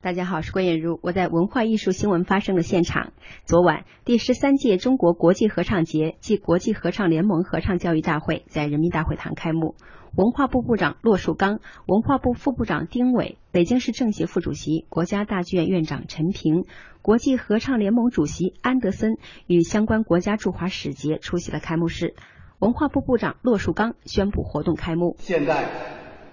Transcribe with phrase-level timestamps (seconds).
[0.00, 3.12] 大家好，我是郭艳茹，我在文化艺术新闻发生的现场。
[3.44, 9.74] 昨晚，第十三届中国国际合唱节暨国际合唱联盟合唱教育大会在人民大会堂开幕。
[10.14, 16.64] 文化部部长骆树刚、文化部副部长丁伟、北京市政协副主席、国家大剧院院长陈平、
[17.02, 19.16] 国际合唱联盟主席安德森
[19.48, 22.14] 与相关国家驻华使节出席了开幕式。
[22.60, 25.16] 文化部部长骆树刚宣布活动开幕。
[25.18, 25.68] 现在，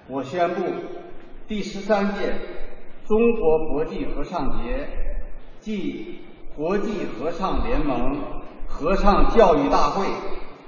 [0.07, 0.61] 我宣布
[1.47, 2.35] 第十三届。
[3.07, 4.87] 中国国际合唱节
[5.61, 6.21] 暨
[6.55, 8.19] 国际合唱联盟
[8.67, 10.07] 合唱教育大会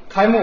[0.08, 0.38] 开幕。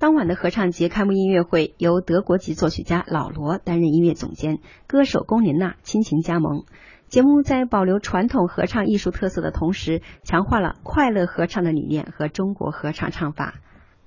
[0.00, 6.64] 当晚的合唱节开幕音乐会由德国籍作曲家老罗担任音乐总监，歌手龚琳娜亲情加盟。
[7.06, 13.54] 节目在保留传统合唱艺术特色的同时，强化了快乐合唱的理念和中国合唱唱法。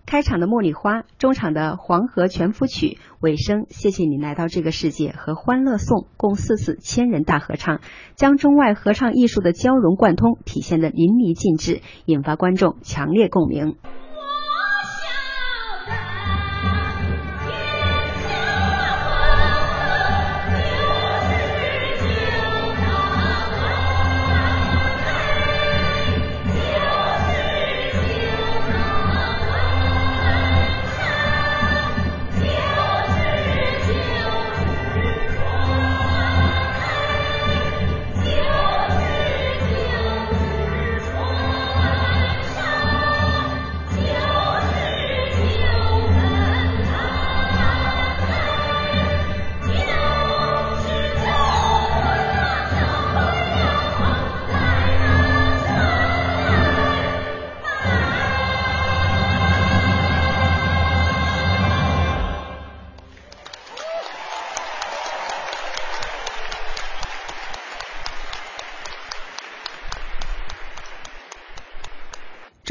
[0.06, 2.88] 开场的《茉莉花》，中场的《黄河全夫曲》，
[3.22, 7.80] 尾声《谢谢你来到这个世界》和《欢乐颂》，共四次千人大合唱，
[8.16, 13.78] 将中外合唱艺术的交融贯通体现得淋漓尽致，引发观众强烈共鸣。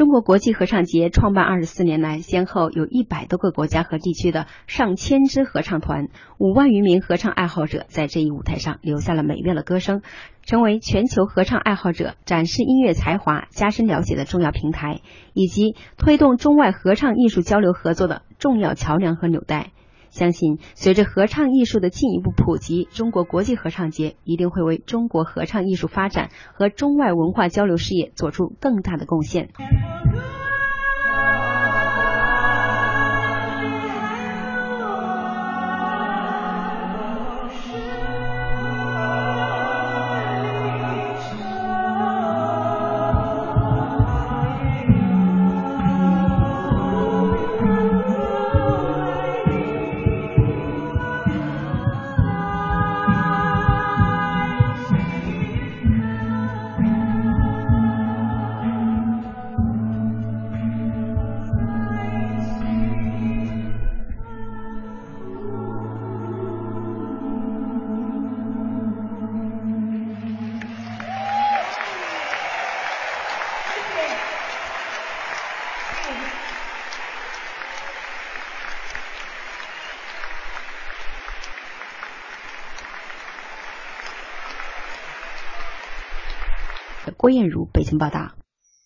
[0.01, 6.07] 中国国际合唱节创办二十四年来，先后有一百多个国家和地区的上千支合唱团、
[6.39, 10.01] 五万余名合唱爱好者在这一舞台上留下了美妙的歌声，
[10.41, 15.01] 成为全球合唱爱好者展示音乐才华、加深了解的重要平台，
[15.33, 19.69] 以及推动中外合唱艺术交流合作的重要桥梁和纽带。
[20.11, 29.49] 相信随着合唱艺术的进一步普及，中国国际合唱节一定会为中国合唱艺术发展和中外文化交流事业做出更大的贡献。
[87.17, 88.40] 郭艳茹，北京报道。